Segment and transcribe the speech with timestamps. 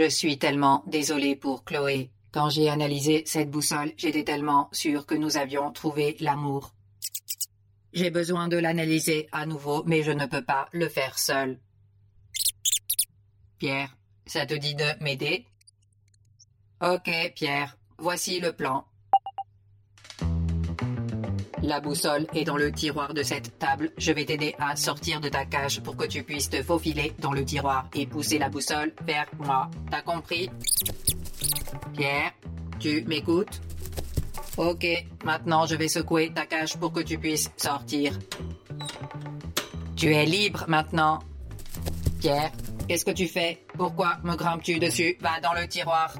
[0.00, 2.10] Je suis tellement désolé pour Chloé.
[2.32, 6.72] Quand j'ai analysé cette boussole, j'étais tellement sûr que nous avions trouvé l'amour.
[7.92, 11.60] J'ai besoin de l'analyser à nouveau, mais je ne peux pas le faire seul.
[13.58, 13.94] Pierre,
[14.24, 15.44] ça te dit de m'aider?
[16.80, 18.86] Ok, Pierre, voici le plan.
[21.62, 23.92] La boussole est dans le tiroir de cette table.
[23.98, 27.32] Je vais t'aider à sortir de ta cage pour que tu puisses te faufiler dans
[27.32, 29.70] le tiroir et pousser la boussole vers moi.
[29.90, 30.48] T'as compris?
[31.94, 32.32] Pierre,
[32.78, 33.60] tu m'écoutes?
[34.56, 34.86] Ok,
[35.24, 38.18] maintenant je vais secouer ta cage pour que tu puisses sortir.
[39.96, 41.18] Tu es libre maintenant.
[42.20, 42.52] Pierre,
[42.88, 43.64] qu'est-ce que tu fais?
[43.76, 45.16] Pourquoi me grimpes-tu dessus?
[45.20, 46.14] Va dans le tiroir.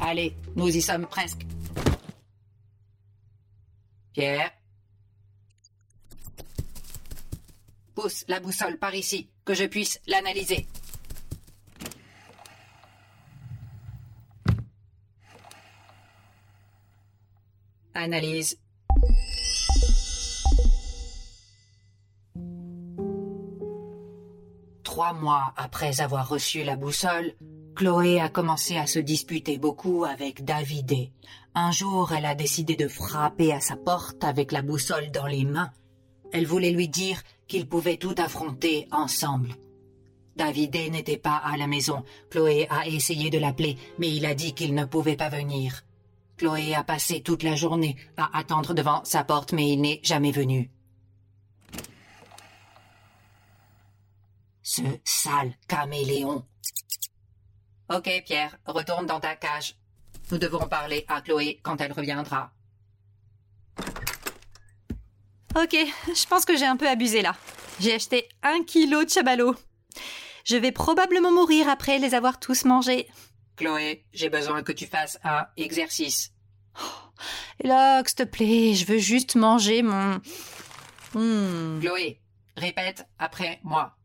[0.00, 1.42] Allez, nous y sommes presque.
[4.14, 4.52] Pierre
[7.96, 10.66] Pousse la boussole par ici, que je puisse l'analyser.
[17.94, 18.58] Analyse.
[24.82, 27.34] Trois mois après avoir reçu la boussole,
[27.74, 31.10] Chloé a commencé à se disputer beaucoup avec Davidé.
[31.56, 35.44] Un jour, elle a décidé de frapper à sa porte avec la boussole dans les
[35.44, 35.72] mains.
[36.32, 39.56] Elle voulait lui dire qu'ils pouvaient tout affronter ensemble.
[40.36, 42.04] Davidé n'était pas à la maison.
[42.30, 45.82] Chloé a essayé de l'appeler, mais il a dit qu'il ne pouvait pas venir.
[46.36, 50.32] Chloé a passé toute la journée à attendre devant sa porte, mais il n'est jamais
[50.32, 50.70] venu.
[54.62, 56.44] Ce sale caméléon.
[57.90, 59.76] Ok, Pierre, retourne dans ta cage.
[60.30, 62.50] Nous devrons parler à Chloé quand elle reviendra.
[65.56, 67.36] Ok, je pense que j'ai un peu abusé là.
[67.80, 69.54] J'ai acheté un kilo de chabalot.
[70.44, 73.06] Je vais probablement mourir après les avoir tous mangés.
[73.56, 76.32] Chloé, j'ai besoin que tu fasses un exercice.
[77.62, 80.20] Là, s'il te plaît, je veux juste manger mon...
[81.14, 81.80] Hmm.
[81.80, 82.20] Chloé,
[82.56, 83.96] répète après moi.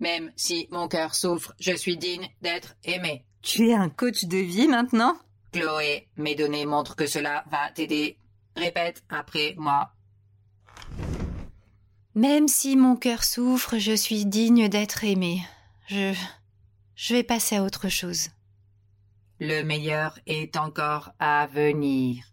[0.00, 3.24] Même si mon cœur souffre, je suis digne d'être aimé.
[3.42, 5.16] Tu es un coach de vie maintenant?
[5.52, 8.16] Chloé, mes données montrent que cela va t'aider.
[8.56, 9.92] Répète après moi.
[12.14, 15.42] Même si mon cœur souffre, je suis digne d'être aimé.
[15.86, 16.14] Je...
[16.94, 18.28] Je vais passer à autre chose.
[19.38, 22.24] Le meilleur est encore à venir.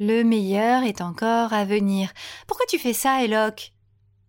[0.00, 2.12] Le meilleur est encore à venir.
[2.48, 3.72] Pourquoi tu fais ça, Eloque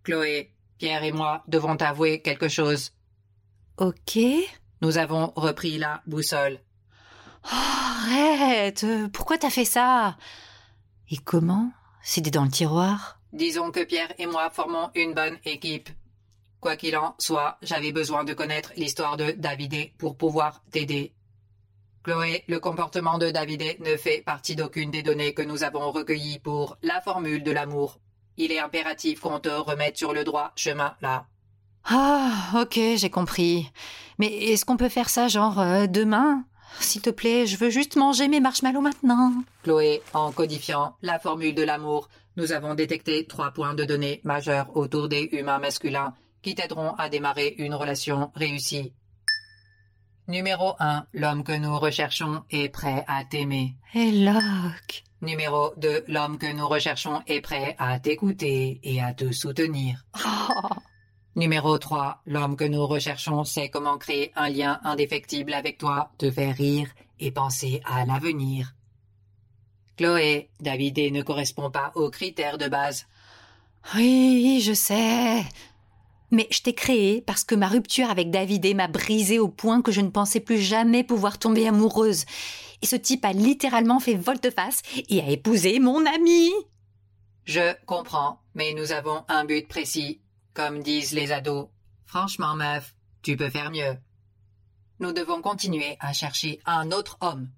[0.03, 2.94] Chloé, Pierre et moi devons t'avouer quelque chose.
[3.78, 4.17] Ok.
[4.81, 6.59] Nous avons repris la boussole.
[7.44, 10.17] Oh, arrête Pourquoi t'as fait ça?
[11.12, 11.72] Et comment?
[12.01, 13.19] C'était dans le tiroir?
[13.34, 15.90] Disons que Pierre et moi formons une bonne équipe.
[16.62, 21.13] Quoi qu'il en soit, j'avais besoin de connaître l'histoire de Davidé pour pouvoir t'aider.
[22.03, 26.40] Chloé, le comportement de Davidé ne fait partie d'aucune des données que nous avons recueillies
[26.40, 28.00] pour la formule de l'amour.
[28.39, 31.25] Il est impératif qu'on te remette sur le droit chemin là.
[31.83, 33.69] Ah, ok, j'ai compris.
[34.17, 36.45] Mais est-ce qu'on peut faire ça genre euh, demain?
[36.79, 39.33] S'il te plaît, je veux juste manger mes marshmallows maintenant.
[39.63, 42.07] Chloé, en codifiant la formule de l'amour,
[42.38, 47.09] nous avons détecté trois points de données majeurs autour des humains masculins qui t'aideront à
[47.09, 48.94] démarrer une relation réussie.
[50.29, 51.07] Numéro 1.
[51.16, 53.73] L'homme que nous recherchons est prêt à t'aimer.
[53.95, 55.03] Eloque.
[55.23, 56.03] Numéro 2.
[56.07, 60.06] L'homme que nous recherchons est prêt à t'écouter et à te soutenir.
[60.23, 60.69] Oh.
[61.35, 62.22] Numéro 3.
[62.28, 66.90] L'homme que nous recherchons sait comment créer un lien indéfectible avec toi, te faire rire
[67.19, 68.75] et penser à l'avenir.
[69.97, 73.07] Chloé, Davidé ne correspond pas aux critères de base.
[73.96, 75.44] Oui, je sais.
[76.31, 79.91] Mais je t'ai créé parce que ma rupture avec Davidé m'a brisée au point que
[79.91, 82.25] je ne pensais plus jamais pouvoir tomber amoureuse.
[82.81, 86.51] Et ce type a littéralement fait volte-face et a épousé mon ami.
[87.45, 90.22] Je comprends, mais nous avons un but précis,
[90.53, 91.67] comme disent les ados.
[92.06, 93.97] Franchement, meuf, tu peux faire mieux.
[94.99, 97.49] Nous devons continuer à chercher un autre homme.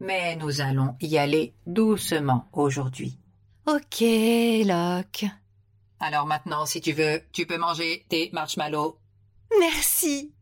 [0.00, 3.18] Mais nous allons y aller doucement aujourd'hui.
[3.66, 5.26] Ok, Locke.
[6.00, 8.96] Alors maintenant, si tu veux, tu peux manger tes marshmallows.
[9.58, 10.32] Merci.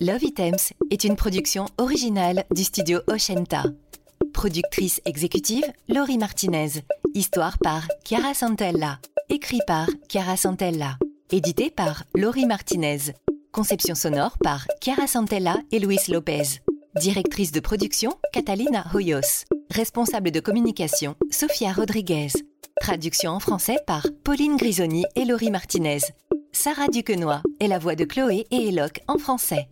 [0.00, 3.64] Love Items est une production originale du studio Oshenta.
[4.34, 6.82] Productrice exécutive Laurie Martinez.
[7.14, 8.98] Histoire par Chiara Santella.
[9.30, 10.98] Écrit par Chiara Santella.
[11.30, 13.14] Édité par Laurie Martinez.
[13.52, 16.60] Conception sonore par Chiara Santella et Luis Lopez.
[16.96, 19.44] Directrice de production Catalina Hoyos.
[19.74, 22.28] Responsable de communication Sofia Rodriguez.
[22.80, 25.98] Traduction en français par Pauline Grisoni et Laurie Martinez.
[26.52, 29.66] Sarah Duquenois est la voix de Chloé et Eloque en français.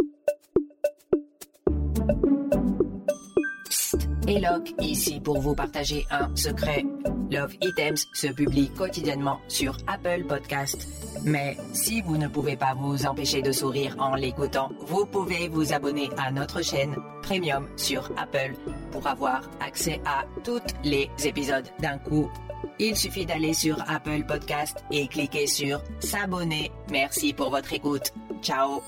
[4.26, 6.84] Eloque ici pour vous partager un secret.
[7.30, 10.86] Love Items se publie quotidiennement sur Apple Podcast.
[11.24, 15.72] Mais si vous ne pouvez pas vous empêcher de sourire en l'écoutant, vous pouvez vous
[15.72, 18.54] abonner à notre chaîne Premium sur Apple
[18.90, 22.30] pour avoir accès à tous les épisodes d'un coup.
[22.78, 26.70] Il suffit d'aller sur Apple Podcast et cliquer sur S'abonner.
[26.90, 28.12] Merci pour votre écoute.
[28.42, 28.82] Ciao